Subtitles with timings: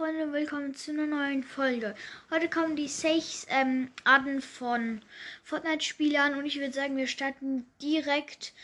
[0.00, 1.94] Freunde, willkommen zu einer neuen Folge.
[2.30, 5.02] Heute kommen die sechs ähm, Arten von
[5.44, 8.54] Fortnite-Spielern und ich würde sagen, wir starten direkt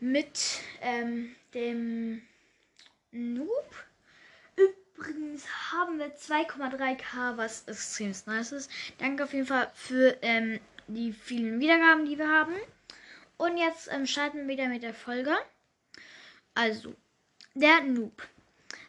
[0.00, 2.20] mit ähm, dem
[3.10, 3.74] Noob.
[4.54, 8.70] Übrigens haben wir 2,3k, was extrem nice ist.
[8.98, 12.54] Danke auf jeden Fall für ähm, die vielen Wiedergaben, die wir haben.
[13.38, 15.34] Und jetzt ähm, starten wir wieder mit der Folge.
[16.54, 16.94] Also,
[17.54, 18.28] der Noob.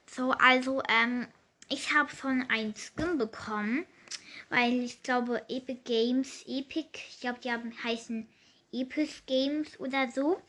[0.06, 1.28] So, also, ähm,
[1.70, 3.86] ich habe schon ein Skin bekommen,
[4.50, 8.28] weil ich glaube, Epic Games, Epic, ich glaube, die haben, heißen
[8.72, 10.42] Epic Games oder so.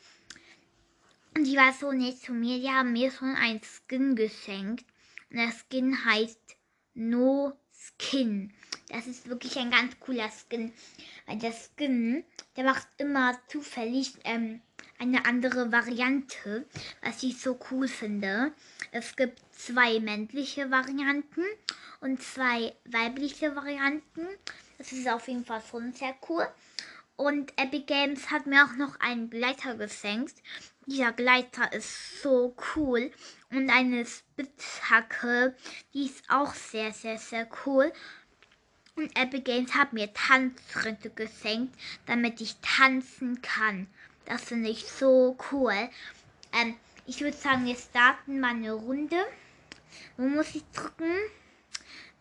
[1.35, 4.85] Und die war so nett zu mir, die haben mir schon ein Skin geschenkt.
[5.29, 6.57] Und der Skin heißt
[6.93, 8.53] No Skin.
[8.89, 10.71] Das ist wirklich ein ganz cooler Skin.
[11.25, 12.23] Weil der Skin,
[12.55, 14.61] der macht immer zufällig ähm,
[14.99, 16.65] eine andere Variante,
[17.01, 18.51] was ich so cool finde.
[18.91, 21.43] Es gibt zwei männliche Varianten
[21.99, 24.27] und zwei weibliche Varianten.
[24.77, 26.47] Das ist auf jeden Fall schon sehr cool.
[27.15, 30.35] Und Epic Games hat mir auch noch einen Gleiter geschenkt.
[30.85, 33.11] Dieser Gleiter ist so cool.
[33.49, 35.55] Und eine Spitzhacke,
[35.93, 37.91] die ist auch sehr, sehr, sehr cool.
[38.95, 43.87] Und Epic Games hat mir Tanzschritte geschenkt, damit ich tanzen kann.
[44.27, 45.89] Das finde ich so cool.
[46.51, 46.75] Ähm,
[47.05, 49.15] ich würde sagen, wir starten mal eine Runde.
[50.17, 51.13] Wo muss ich drücken?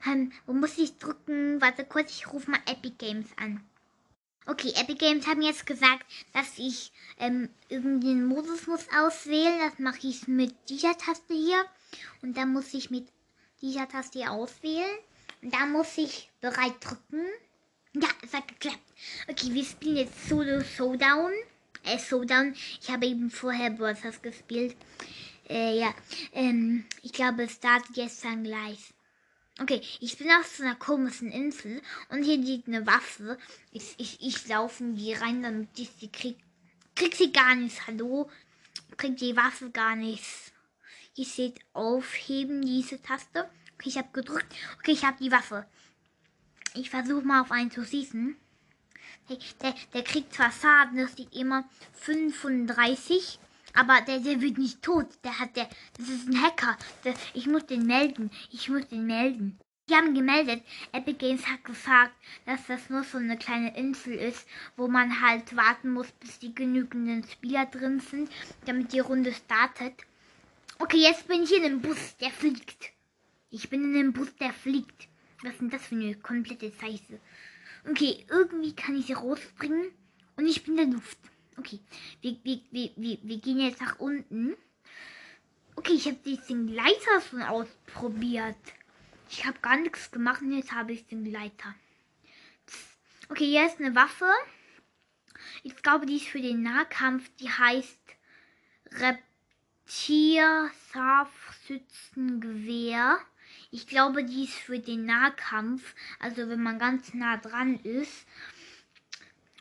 [0.07, 1.61] Ähm, wo muss ich drücken?
[1.61, 3.61] Warte kurz, ich rufe mal Epic Games an.
[4.47, 9.59] Okay, Epic Games haben jetzt gesagt, dass ich ähm, irgendeinen Modus muss auswählen.
[9.59, 11.65] Das mache ich mit dieser Taste hier.
[12.23, 13.09] Und dann muss ich mit
[13.61, 14.97] dieser Taste hier auswählen.
[15.43, 17.27] Und da muss ich bereit drücken.
[17.95, 18.79] Ja, es hat geklappt.
[19.27, 21.33] Okay, wir spielen jetzt Solo Showdown
[21.87, 22.55] äh, Showdown.
[22.81, 24.77] Ich habe eben vorher Brawlers gespielt.
[25.49, 25.95] Äh, ja,
[26.33, 28.93] ähm, ich glaube, es startet dann gleich.
[29.59, 31.81] Okay, ich bin auf so einer komischen Insel
[32.11, 33.39] und hier liegt eine Waffe.
[33.73, 36.37] Ich, ich, ich laufe in die rein, damit ich sie krieg.
[36.95, 37.87] Krieg sie gar nicht.
[37.87, 38.29] Hallo?
[38.99, 40.25] Krieg die Waffe gar nicht.
[41.15, 43.49] Ihr seht aufheben diese Taste.
[43.75, 44.55] Okay, ich habe gedrückt.
[44.79, 45.67] Okay, ich habe die Waffe.
[46.75, 48.37] Ich versuche mal auf einen zu schießen.
[49.29, 51.65] Der, der kriegt zwar Schaden, das sieht immer
[51.95, 53.41] 35,
[53.75, 55.07] aber der, der wird nicht tot.
[55.25, 56.77] Der hat der, das ist ein Hacker.
[57.05, 58.31] Der, ich muss den melden.
[58.53, 59.59] Ich muss den melden.
[59.89, 62.13] Die haben gemeldet, Epic Games hat gesagt,
[62.45, 64.45] dass das nur so eine kleine Insel ist,
[64.77, 68.29] wo man halt warten muss, bis die genügenden Spieler drin sind,
[68.65, 69.95] damit die Runde startet.
[70.81, 72.91] Okay, jetzt bin ich in einem Bus, der fliegt.
[73.51, 75.07] Ich bin in einem Bus, der fliegt.
[75.43, 77.21] Was ist denn das für eine komplette Scheiße?
[77.89, 79.93] Okay, irgendwie kann ich sie rausbringen.
[80.37, 81.19] Und ich bin in der Luft.
[81.57, 81.79] Okay,
[82.21, 84.57] wir, wir, wir, wir, wir gehen jetzt nach unten.
[85.77, 88.57] Okay, ich habe diesen Gleiter schon ausprobiert.
[89.31, 91.75] Ich habe gar nichts gemacht und jetzt habe ich den Gleiter.
[93.29, 94.31] Okay, hier ist eine Waffe.
[95.63, 97.29] Ich glaube, die ist für den Nahkampf.
[97.41, 98.01] Die heißt
[98.93, 103.19] Reptier Scharfschützengewehr.
[103.77, 108.27] Ich glaube, die ist für den Nahkampf, also wenn man ganz nah dran ist.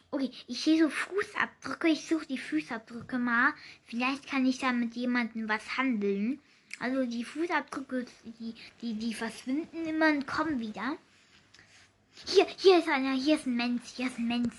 [0.09, 1.89] Okay, ich sehe so Fußabdrücke.
[1.89, 3.53] Ich suche die Fußabdrücke mal.
[3.83, 6.39] Vielleicht kann ich da mit jemandem was handeln.
[6.79, 8.05] Also die Fußabdrücke,
[8.39, 10.95] die, die, die verschwinden immer und kommen wieder.
[12.25, 14.55] Hier, hier ist einer, hier ist ein Mensch, hier ist ein Mensch.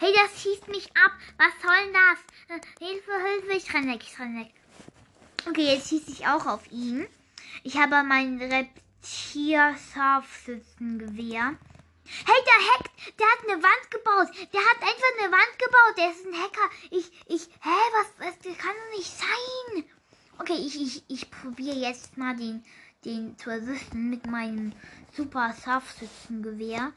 [0.00, 1.12] Hey, das schießt mich ab.
[1.38, 2.58] Was soll denn das?
[2.58, 4.52] Äh, Hilfe, Hilfe, ich renn weg, ich renn weg.
[5.48, 7.06] Okay, jetzt schieße ich auch auf ihn.
[7.64, 8.02] Ich habe
[9.02, 9.10] mein
[9.62, 11.56] Reptier-Scharfschützengewehr.
[12.26, 14.28] Hey, der hackt, der hat eine Wand gebaut.
[14.52, 15.96] Der hat einfach eine Wand gebaut.
[15.96, 16.70] Der ist ein Hacker.
[16.90, 19.84] Ich, ich, hä, was, was, das kann doch nicht sein.
[20.38, 22.64] Okay, ich, ich, ich probiere jetzt mal den,
[23.04, 24.72] den zu erwischen mit meinem
[25.16, 26.92] super Scharfschützengewehr.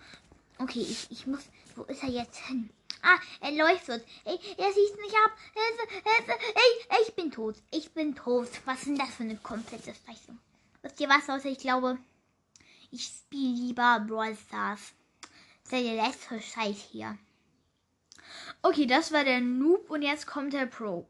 [0.58, 1.44] Okay, ich, ich muss,
[1.76, 2.70] wo ist er jetzt hin?
[3.02, 4.06] Ah, er leuchtet.
[4.26, 5.38] Ey, er schießt mich ab.
[5.54, 6.32] Hilfe, Hilfe.
[6.56, 7.56] Ey, ich bin tot.
[7.72, 8.50] Ich bin tot.
[8.66, 10.36] Was ist denn das für eine komplette Scheiße?
[10.86, 11.48] Wisst ihr was, Leute?
[11.48, 11.98] Ich glaube,
[12.92, 14.94] ich spiele lieber Brawl Stars.
[15.64, 17.18] Das ist ja der letzte Scheiß hier.
[18.62, 21.08] Okay, das war der Noob und jetzt kommt der Pro.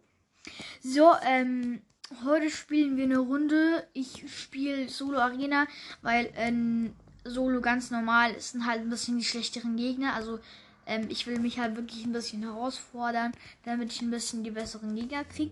[0.82, 1.82] So, ähm,
[2.24, 3.86] heute spielen wir eine Runde.
[3.92, 5.68] Ich spiele Solo Arena,
[6.02, 6.96] weil ähm,
[7.26, 10.14] Solo ganz normal ist sind halt ein bisschen die schlechteren Gegner.
[10.14, 10.40] Also
[10.86, 13.34] ähm, ich will mich halt wirklich ein bisschen herausfordern,
[13.66, 15.52] damit ich ein bisschen die besseren Gegner kriege.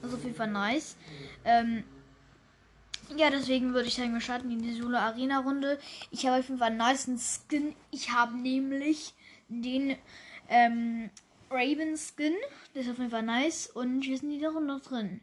[0.00, 0.94] Das ist auf jeden Fall nice.
[1.44, 1.82] Ähm,
[3.16, 5.78] ja, deswegen würde ich sagen, wir starten in die Solo Arena Runde.
[6.10, 7.08] Ich habe auf jeden Fall einen nice
[7.48, 7.74] Skin.
[7.90, 9.14] Ich habe nämlich
[9.48, 9.96] den
[10.48, 11.10] ähm,
[11.50, 12.34] Raven Skin.
[12.74, 13.68] Der ist auf jeden Fall nice.
[13.68, 15.20] Und hier sind die da noch drin.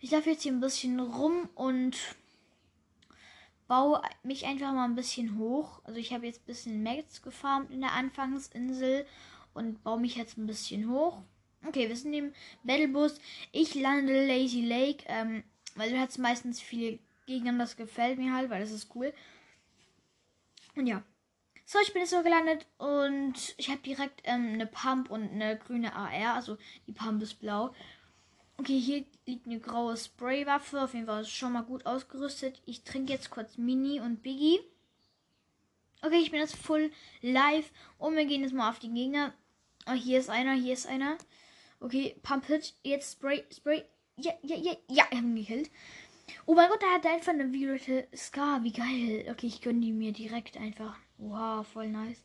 [0.00, 1.96] Ich darf jetzt hier ein bisschen rum und
[3.68, 5.80] baue mich einfach mal ein bisschen hoch.
[5.84, 9.06] Also ich habe jetzt ein bisschen Max gefarmt in der Anfangsinsel
[9.54, 11.22] und baue mich jetzt ein bisschen hoch.
[11.66, 12.32] Okay, wir sind im
[12.62, 13.18] Battlebus.
[13.52, 15.42] Ich lande Lazy Lake, ähm,
[15.74, 17.52] weil du hast meistens viele Gegner.
[17.58, 19.12] Das gefällt mir halt, weil das ist cool.
[20.74, 21.02] Und ja.
[21.68, 25.58] So, ich bin jetzt so gelandet und ich habe direkt ähm, eine Pump und eine
[25.58, 26.34] grüne AR.
[26.34, 27.74] Also die Pump ist blau.
[28.58, 30.80] Okay, hier liegt eine graue Spraywaffe.
[30.80, 32.62] Auf jeden Fall schon mal gut ausgerüstet.
[32.64, 34.60] Ich trinke jetzt kurz Mini und Biggie.
[36.02, 37.70] Okay, ich bin jetzt full live.
[37.98, 39.34] Und wir gehen jetzt mal auf die Gegner.
[39.88, 41.18] Oh, hier ist einer, hier ist einer.
[41.80, 42.74] Okay, Pump Hit.
[42.84, 43.84] Jetzt Spray, Spray.
[44.16, 45.70] Ja, ja, ja, ja, ich habe ihn gekillt.
[46.44, 48.62] Oh mein Gott, da hat er einfach eine violette Scar.
[48.64, 49.26] Wie geil.
[49.30, 50.96] Okay, ich gönne die mir direkt einfach.
[51.18, 52.24] Wow, voll nice.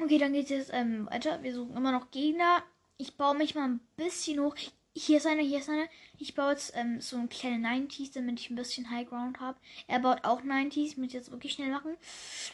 [0.00, 1.42] Okay, dann geht es jetzt ähm, weiter.
[1.42, 2.62] Wir suchen immer noch Gegner.
[2.96, 4.56] Ich baue mich mal ein bisschen hoch.
[4.96, 5.88] Hier ist einer, hier ist einer.
[6.18, 9.58] Ich baue jetzt ähm, so ein kleine 90s, damit ich ein bisschen High Ground habe.
[9.86, 10.86] Er baut auch 90s.
[10.86, 11.96] Ich muss jetzt wirklich schnell machen.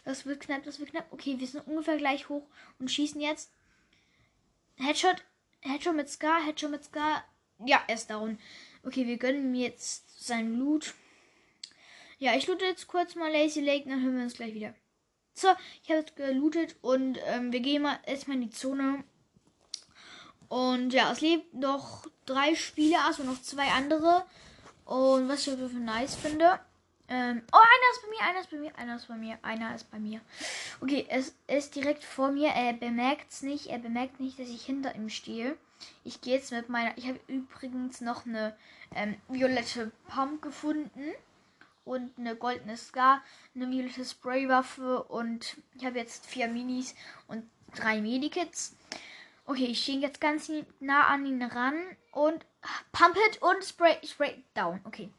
[0.04, 1.06] Das wird knapp, das wird knapp.
[1.10, 2.46] Okay, wir sind ungefähr gleich hoch
[2.78, 3.52] und schießen jetzt.
[4.76, 5.24] Headshot.
[5.60, 7.24] Headshot mit Scar, Headshot mit Scar.
[7.64, 8.38] Ja, er ist down.
[8.82, 10.94] Okay, wir gönnen mir jetzt seinen Loot.
[12.18, 14.74] Ja, ich loote jetzt kurz mal Lazy Lake, dann hören wir uns gleich wieder.
[15.34, 15.48] So,
[15.82, 19.04] ich habe jetzt gelootet und ähm, wir gehen mal erstmal in die Zone.
[20.48, 24.24] Und ja, es leben noch drei Spieler, also noch zwei andere.
[24.84, 26.58] Und was ich für nice finde.
[27.08, 29.74] Ähm, oh, einer ist bei mir, einer ist bei mir, einer ist bei mir, einer
[29.74, 30.20] ist bei mir.
[30.80, 32.48] Okay, es ist direkt vor mir.
[32.48, 33.66] Er bemerkt es nicht.
[33.66, 35.56] Er bemerkt nicht, dass ich hinter ihm stehe.
[36.04, 36.96] Ich gehe jetzt mit meiner.
[36.96, 38.56] Ich habe übrigens noch eine
[38.94, 41.12] ähm, violette Pump gefunden.
[41.82, 43.22] Und eine goldene Scar,
[43.54, 45.02] eine violette Spraywaffe.
[45.04, 46.94] Und ich habe jetzt vier Minis
[47.26, 47.42] und
[47.74, 48.76] drei Medikits.
[49.46, 51.74] Okay, ich stehe jetzt ganz nah an ihn ran
[52.12, 52.46] und
[52.92, 54.80] Pump It und Spray, Spray down.
[54.84, 55.10] Okay.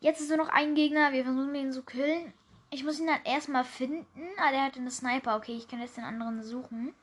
[0.00, 1.12] Jetzt ist nur noch ein Gegner.
[1.12, 2.32] Wir versuchen ihn zu killen.
[2.70, 4.28] Ich muss ihn dann erstmal finden.
[4.36, 5.36] Ah, der hat eine Sniper.
[5.36, 6.94] Okay, ich kann jetzt den anderen suchen.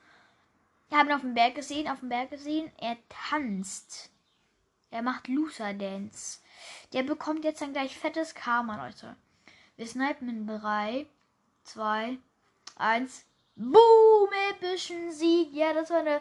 [0.91, 2.69] Wir haben ihn auf dem Berg gesehen, auf dem Berg gesehen.
[2.77, 4.09] Er tanzt.
[4.89, 6.39] Er macht Loser Dance.
[6.91, 9.15] Der bekommt jetzt dann gleich fettes Karma, Leute.
[9.77, 11.05] Wir snipen in 3,
[11.63, 12.17] 2,
[12.75, 13.25] 1.
[13.55, 14.29] Boom!
[14.49, 15.53] Epischen Sieg.
[15.53, 16.19] Ja, das war eine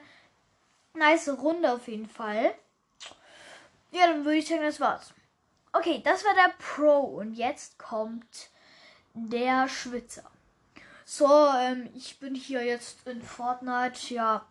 [0.95, 2.55] nice Runde auf jeden Fall.
[3.91, 5.13] Ja, dann würde ich sagen, das war's.
[5.73, 8.51] Okay, das war der Pro und jetzt kommt
[9.15, 10.31] der Schwitzer.
[11.05, 11.27] So,
[11.59, 14.15] ähm, ich bin hier jetzt in Fortnite.
[14.15, 14.47] Ja,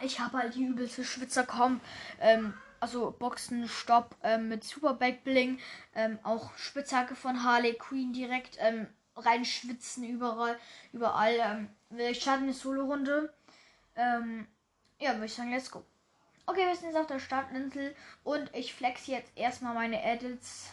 [0.00, 1.80] ich habe halt die übelste Schwitzer kommen.
[2.20, 5.58] Ähm, also Boxen, Stopp ähm, mit Super Backbling.
[5.94, 10.58] Ähm, auch Spitzhacke von Harley Queen direkt ähm, reinschwitzen überall.
[10.92, 11.34] Überall.
[11.38, 13.32] Ähm, wir starten eine Solo-Runde.
[13.96, 14.46] Ähm,
[15.00, 15.84] ja, würde ich sagen, let's go.
[16.46, 20.70] Okay, wir sind jetzt auf der Startinsel und ich flex jetzt erstmal meine Edits.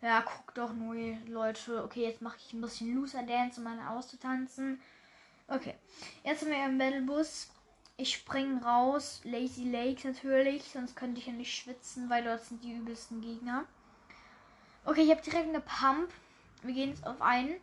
[0.00, 0.94] Ja, guck doch nur,
[1.26, 1.82] Leute.
[1.84, 4.80] Okay, jetzt mache ich ein bisschen Loser Dance, um meine auszutanzen.
[5.48, 5.74] Okay,
[6.24, 7.48] jetzt sind wir im Battlebus.
[7.96, 9.20] Ich spring raus.
[9.24, 13.64] Lazy Lake natürlich, sonst könnte ich ja nicht schwitzen, weil dort sind die übelsten Gegner.
[14.84, 16.12] Okay, ich habe direkt eine Pump.
[16.62, 17.54] Wir gehen jetzt auf einen.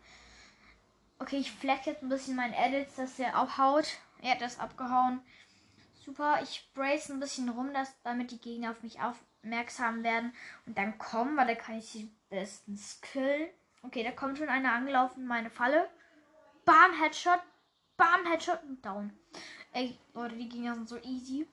[1.20, 3.86] Okay, ich flex jetzt ein bisschen meinen Edits, dass der abhaut.
[4.22, 5.22] Er hat das abgehauen.
[6.04, 10.34] Super, ich brace ein bisschen rum, dass, damit die Gegner auf mich aufmerksam werden
[10.66, 13.50] und dann kommen, weil da kann ich sie bestens killen.
[13.84, 15.90] Okay, da kommt schon einer angelaufen, meine Falle.
[16.66, 17.42] Bam, Headshot.
[17.98, 19.14] Bam, Headshot und down.
[19.74, 21.48] Ey, Leute, die Gegner sind so easy.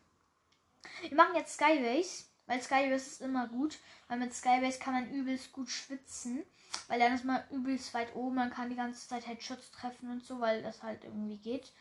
[1.03, 5.53] Wir machen jetzt Skybase, weil Skybase ist immer gut, weil mit Skybase kann man übelst
[5.53, 6.43] gut schwitzen,
[6.89, 10.25] weil dann ist man übelst weit oben, man kann die ganze Zeit Headshots treffen und
[10.25, 11.73] so, weil das halt irgendwie geht.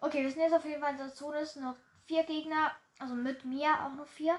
[0.00, 1.38] Okay, wir sind jetzt auf jeden Fall in der Zone.
[1.38, 2.72] Es sind noch vier Gegner.
[2.98, 4.36] Also mit mir auch noch vier.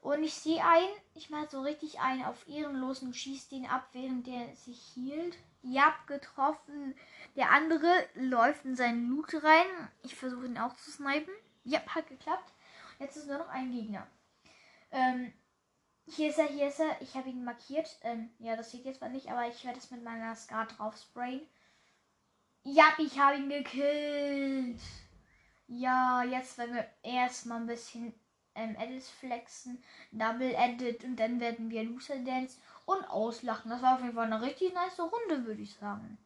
[0.00, 0.88] Und ich sehe einen.
[1.14, 5.36] Ich mache so richtig einen auf ehrenlos und schieße den ab, während der sich hielt.
[5.68, 6.94] Ja, getroffen.
[7.34, 9.66] Der andere läuft in seinen Loot rein.
[10.02, 11.34] Ich versuche ihn auch zu snipen.
[11.64, 12.52] Ja, hat geklappt.
[13.00, 14.06] Jetzt ist nur noch ein Gegner.
[14.92, 15.32] Ähm,
[16.06, 17.00] hier ist er, hier ist er.
[17.00, 17.88] Ich habe ihn markiert.
[18.02, 20.96] Ähm, ja, das sieht jetzt mal nicht, aber ich werde es mit meiner Scar drauf
[20.96, 21.42] sprayen.
[22.62, 24.80] Ja, ich habe ihn gekillt.
[25.66, 28.14] Ja, jetzt werden wir erstmal ein bisschen
[28.54, 29.82] ähm, Edits flexen,
[30.12, 33.70] Double Edit und dann werden wir Loser Dance und auslachen.
[33.70, 36.16] Das war auf jeden Fall eine richtig nice Runde, würde ich sagen.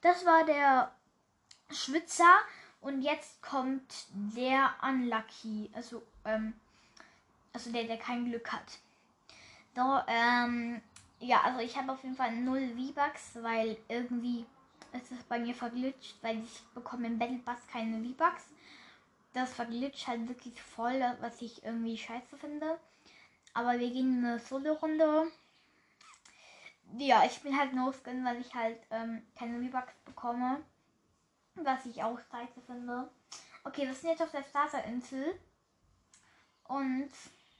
[0.00, 0.92] Das war der
[1.70, 2.38] Schwitzer
[2.80, 6.54] und jetzt kommt der Unlucky, also ähm,
[7.52, 8.78] also der, der kein Glück hat.
[9.74, 10.82] So, ähm,
[11.20, 14.44] ja, also ich habe auf jeden Fall null V-Bucks, weil irgendwie
[14.92, 18.48] ist es bei mir verglitscht, weil ich bekomme im Battle Pass keine V-Bucks.
[19.32, 22.78] Das verglitscht halt wirklich voll, was ich irgendwie scheiße finde.
[23.52, 25.30] Aber wir gehen in eine Solo-Runde.
[26.98, 30.62] Ja, ich bin halt no skin, weil ich halt ähm, keine V-Bucks bekomme.
[31.56, 33.10] Was ich auch scheiße finde.
[33.64, 35.38] Okay, wir sind jetzt auf der Starter-Insel.
[36.64, 37.10] Und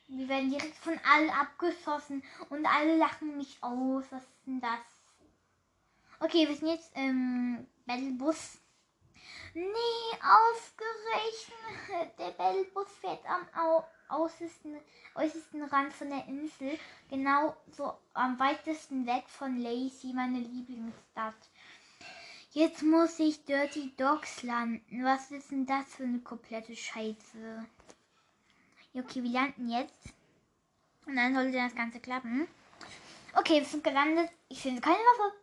[0.08, 2.22] wir werden direkt von allen abgeschossen.
[2.50, 4.04] Und alle lachen mich aus.
[4.10, 4.80] Was ist denn das?
[6.20, 8.58] Okay, wir sind jetzt im Battlebus.
[9.54, 12.18] Nee, ausgerechnet.
[12.18, 14.76] Der Battlebus fährt am Au äußersten,
[15.14, 16.78] äußersten Rand von der Insel.
[17.10, 21.34] Genau so am weitesten weg von Lacey, meine Lieblingsstadt.
[22.52, 25.04] Jetzt muss ich Dirty Dogs landen.
[25.04, 27.66] Was ist denn das für eine komplette Scheiße?
[28.94, 30.10] Okay, wir landen jetzt.
[31.04, 32.46] Und dann sollte das Ganze klappen.
[33.34, 34.30] Okay, wir sind gelandet.
[34.48, 35.36] Ich finde keine Waffe.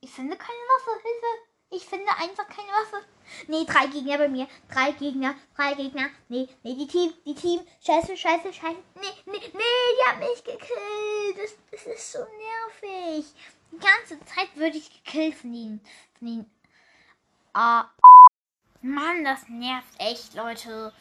[0.00, 0.90] Ich finde keine Waffe.
[1.02, 1.53] Hilfe.
[1.74, 3.04] Ich finde einfach keine Waffe.
[3.48, 4.46] Nee, drei Gegner bei mir.
[4.70, 5.34] Drei Gegner.
[5.56, 6.08] Drei Gegner.
[6.28, 7.12] Nee, nee, die Team.
[7.26, 7.60] Die Team.
[7.84, 8.78] Scheiße, scheiße, scheiße.
[8.94, 11.36] Nee, nee, nee, die haben mich gekillt.
[11.36, 13.26] Das, das ist so nervig.
[13.72, 15.80] Die ganze Zeit würde ich gekillt von ihnen.
[16.18, 16.50] Von ihnen.
[17.54, 17.86] Ah.
[18.82, 20.92] Mann, das nervt echt, Leute.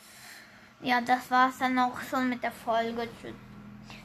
[0.82, 3.08] Ja, das war's dann auch schon mit der Folge.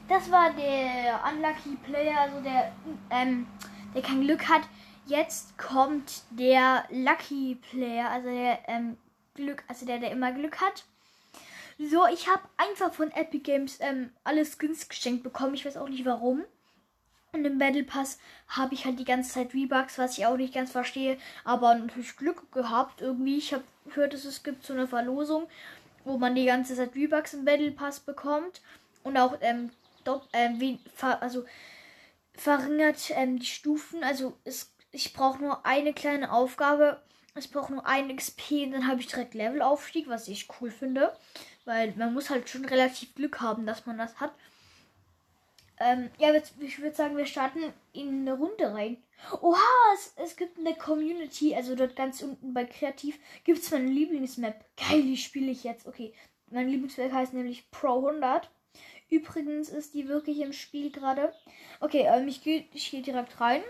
[0.07, 2.73] Das war der Unlucky Player, also der,
[3.09, 3.47] ähm,
[3.95, 4.63] der kein Glück hat.
[5.09, 8.95] Jetzt kommt der Lucky Player, also der ähm,
[9.33, 10.85] Glück, also der, der immer Glück hat.
[11.79, 15.55] So, ich habe einfach von Epic Games ähm, alle Skins geschenkt bekommen.
[15.55, 16.43] Ich weiß auch nicht warum.
[17.31, 20.53] Und im Battle Pass habe ich halt die ganze Zeit V-Bucks, was ich auch nicht
[20.53, 21.17] ganz verstehe.
[21.43, 23.39] Aber natürlich Glück gehabt irgendwie.
[23.39, 25.47] Ich habe gehört, dass es gibt so eine Verlosung,
[26.03, 28.61] wo man die ganze Zeit V-Bucks im Battle Pass bekommt.
[29.01, 29.71] Und auch, ähm,
[30.03, 31.45] dort, ähm, also
[32.35, 34.03] verringert ähm, die Stufen.
[34.03, 37.01] Also es ich brauche nur eine kleine Aufgabe.
[37.35, 41.15] Ich brauche nur ein XP und dann habe ich direkt Levelaufstieg, was ich cool finde.
[41.65, 44.33] Weil man muss halt schon relativ Glück haben, dass man das hat.
[45.79, 47.59] Ähm, ja, ich würde sagen, wir starten
[47.93, 48.97] in eine Runde rein.
[49.41, 49.57] Oha,
[49.93, 54.65] es, es gibt eine Community, also dort ganz unten bei Kreativ gibt es meine Lieblingsmap.
[54.75, 55.87] Geil, die spiele ich jetzt.
[55.87, 56.13] Okay,
[56.49, 58.49] mein Lieblingsmap heißt nämlich Pro 100.
[59.09, 61.33] Übrigens ist die wirklich im Spiel gerade.
[61.79, 63.61] Okay, ähm, ich gehe ich geh direkt rein.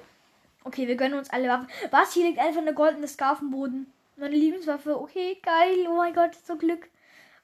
[0.64, 1.68] Okay, wir gönnen uns alle Waffen.
[1.92, 2.14] Was?
[2.14, 3.92] Hier liegt einfach eine goldene Scarf am Boden.
[4.18, 5.00] Meine Lieblingswaffe.
[5.00, 5.88] Okay, geil.
[5.90, 6.90] Oh mein Gott, so Glück.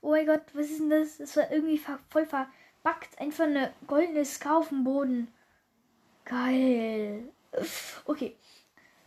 [0.02, 1.18] Oh mein Gott, was ist denn das?
[1.18, 1.78] Das war irgendwie
[2.10, 3.20] voll verbackt.
[3.20, 5.34] Einfach eine goldene Scarf am Boden.
[6.26, 7.32] Geil.
[8.06, 8.36] Okay.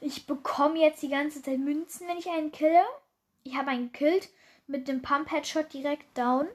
[0.00, 2.84] Ich bekomme jetzt die ganze Zeit Münzen, wenn ich einen kille.
[3.42, 4.30] Ich habe einen gekillt
[4.66, 6.48] mit dem Pump Headshot direkt down.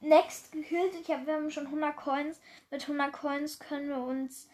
[0.00, 0.94] Next gekillt.
[1.00, 2.40] Ich hab, wir haben schon 100 Coins.
[2.70, 4.48] Mit 100 Coins können wir uns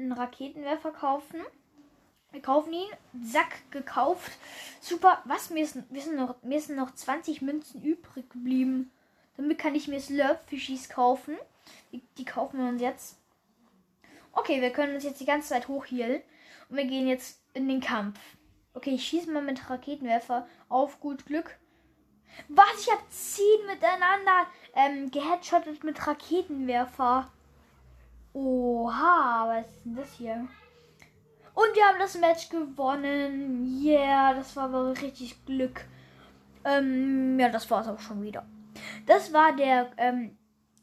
[0.00, 1.40] einen Raketenwerfer kaufen.
[2.32, 2.88] Wir kaufen ihn.
[3.22, 4.32] Sack gekauft.
[4.80, 5.22] Super.
[5.24, 5.50] Was?
[5.50, 8.90] Mir, ist, mir, sind noch, mir sind noch 20 Münzen übrig geblieben.
[9.36, 11.36] Damit kann ich mir Slurp-Fischis kaufen.
[11.92, 13.16] Die, die, kaufen wir uns jetzt.
[14.32, 16.22] Okay, wir können uns jetzt die ganze Zeit hochhielen.
[16.68, 18.18] Und wir gehen jetzt in den Kampf.
[18.74, 21.58] Okay, ich schieße mal mit Raketenwerfer auf gut Glück.
[22.48, 22.80] Was?
[22.80, 27.32] Ich habe 10 miteinander ähm, geheadshottet mit Raketenwerfer.
[28.32, 30.48] Oha, was ist denn das hier?
[31.54, 33.82] Und wir haben das Match gewonnen.
[33.82, 35.84] Yeah, das war aber richtig Glück.
[36.64, 38.46] Ähm, ja, das war es auch schon wieder.
[39.06, 40.38] Das war der, ähm,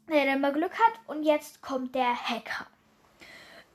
[0.08, 1.00] der, der mal Glück hat.
[1.06, 2.66] Und jetzt kommt der Hacker.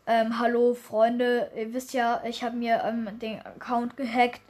[0.06, 4.42] Ähm, hallo Freunde, ihr wisst ja, ich habe mir ähm, den Account gehackt.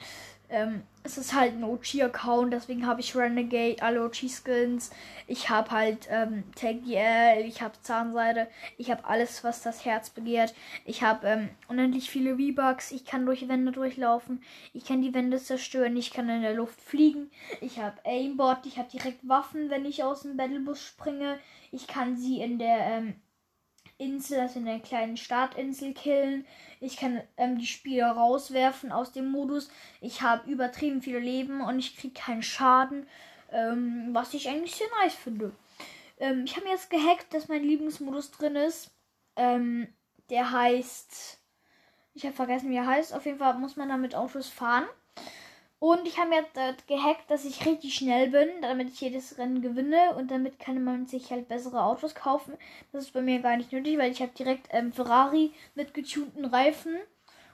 [0.54, 4.92] Ähm, es ist halt ein OG-Account, deswegen habe ich Renegade, alle OG-Skins.
[5.28, 10.54] Ich habe halt ähm, TagL, ich habe Zahnseide, ich habe alles, was das Herz begehrt.
[10.86, 14.44] Ich habe ähm, unendlich viele V-Bucks, ich kann durch Wände durchlaufen,
[14.74, 17.32] ich kann die Wände zerstören, ich kann in der Luft fliegen.
[17.60, 21.40] Ich habe Aimbot, ich habe direkt Waffen, wenn ich aus dem Battlebus springe.
[21.72, 23.16] Ich kann sie in der ähm,
[23.98, 26.46] Insel, also in der kleinen Startinsel killen.
[26.80, 29.70] Ich kann ähm, die Spieler rauswerfen aus dem Modus.
[30.02, 33.08] Ich habe übertrieben viele Leben und ich kriege keinen Schaden,
[33.52, 35.52] ähm, was ich eigentlich sehr nice finde.
[36.20, 38.92] Ähm, ich habe jetzt gehackt, dass mein Lieblingsmodus drin ist.
[39.36, 39.88] Ähm,
[40.30, 41.40] der heißt.
[42.16, 43.14] Ich habe vergessen, wie er heißt.
[43.14, 44.86] Auf jeden Fall muss man damit Autos fahren.
[45.84, 49.62] Und ich habe mir äh, gehackt, dass ich richtig schnell bin, damit ich jedes Rennen
[49.62, 52.54] gewinne und damit kann man sich halt bessere Autos kaufen.
[52.94, 56.46] Das ist bei mir gar nicht nötig, weil ich habe direkt ähm, Ferrari mit getunten
[56.46, 56.96] Reifen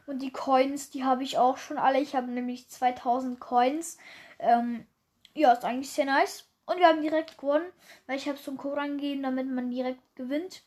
[0.05, 1.99] und die Coins, die habe ich auch schon alle.
[2.01, 3.97] Ich habe nämlich 2000 Coins.
[4.37, 4.85] Ähm,
[5.33, 6.47] ja, ist eigentlich sehr nice.
[6.67, 7.65] Und wir haben direkt gewonnen,
[8.05, 10.61] weil ich habe so einen Code angegeben, damit man direkt gewinnt.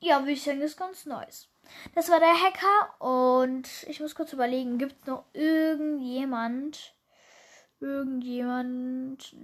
[0.00, 1.46] Ja, würde ich sagen, ist ganz nice.
[1.94, 6.94] Das war der Hacker und ich muss kurz überlegen, gibt es noch irgendjemand?
[7.80, 9.34] Irgendjemand?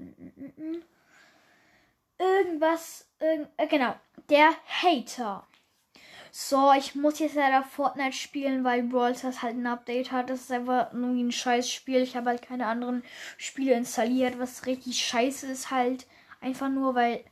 [2.19, 3.09] Irgendwas?
[3.19, 3.95] Irgend, äh, genau,
[4.29, 5.47] der Hater.
[6.33, 10.31] So, ich muss jetzt leider Fortnite spielen, weil Brawl Stars halt ein Update hat.
[10.31, 12.03] Das ist einfach nur ein scheiß Spiel.
[12.03, 13.03] Ich habe halt keine anderen
[13.37, 16.07] Spiele installiert, was richtig scheiße ist halt.
[16.41, 17.25] Einfach nur, weil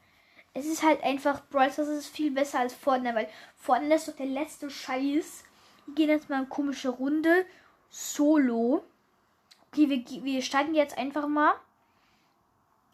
[0.59, 4.17] es ist halt einfach, Brawl Stars ist viel besser als Fortnite, weil Fortnite ist doch
[4.17, 5.45] der letzte Scheiß.
[5.87, 7.47] Wir gehen jetzt mal eine komische Runde.
[7.91, 8.85] Solo.
[9.71, 11.55] Okay, wir, wir steigen jetzt einfach mal.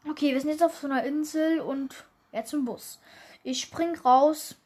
[0.09, 3.00] Okay, wir sind jetzt auf so einer Insel und jetzt im Bus.
[3.42, 4.56] Ich spring raus.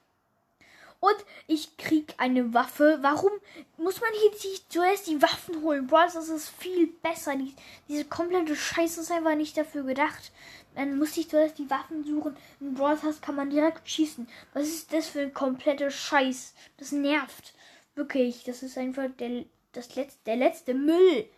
[1.00, 2.98] Und ich krieg eine Waffe.
[3.02, 3.30] Warum
[3.76, 5.86] muss man hier sich zuerst die Waffen holen?
[5.86, 7.36] Bros, das ist viel besser.
[7.36, 7.54] Die,
[7.86, 10.32] diese komplette Scheiße ist einfach nicht dafür gedacht.
[10.78, 12.36] Dann muss ich zuerst die Waffen suchen.
[12.60, 14.28] In Brawl Stars kann man direkt schießen.
[14.52, 16.54] Was ist das für ein kompletter Scheiß?
[16.76, 17.52] Das nervt.
[17.96, 21.28] Wirklich, das ist einfach der, das letzte, der letzte Müll.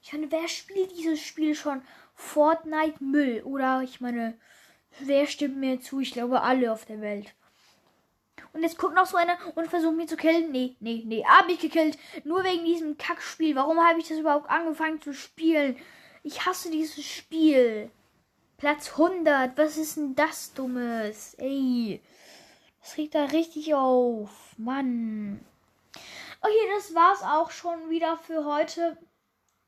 [0.00, 1.82] Ich meine, wer spielt dieses Spiel schon?
[2.14, 3.42] Fortnite Müll.
[3.44, 4.38] Oder ich meine,
[5.00, 6.00] wer stimmt mir zu?
[6.00, 7.34] Ich glaube alle auf der Welt.
[8.54, 10.50] Und jetzt guckt noch so einer und versucht mich zu killen.
[10.50, 11.22] Nee, nee, nee.
[11.26, 11.98] Hab ich gekillt.
[12.24, 13.54] Nur wegen diesem Kackspiel.
[13.54, 15.76] Warum habe ich das überhaupt angefangen zu spielen?
[16.22, 17.90] Ich hasse dieses Spiel.
[18.58, 19.56] Platz 100.
[19.56, 21.34] Was ist denn das Dummes?
[21.34, 22.02] Ey.
[22.80, 24.30] Das regt da richtig auf.
[24.56, 25.44] Mann.
[26.40, 28.98] Okay, das war's auch schon wieder für heute.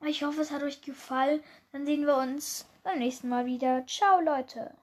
[0.05, 1.41] Ich hoffe, es hat euch gefallen.
[1.71, 3.85] Dann sehen wir uns beim nächsten Mal wieder.
[3.87, 4.73] Ciao, Leute.